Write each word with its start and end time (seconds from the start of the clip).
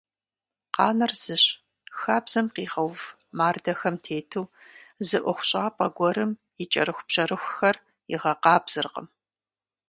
Къанэр 0.75 1.11
зыщ- 1.21 1.43
хабзэм 1.99 2.47
къигъэув 2.55 2.99
мардэхэм 3.37 3.95
тету 4.03 4.45
зы 5.07 5.17
ӀуэхущӀапӀэ 5.23 5.87
гуэрым 5.97 6.31
и 6.61 6.65
кӀэрыхубжьэрыхухэр 6.71 7.75
игъэкъабзэркъым! 8.13 9.07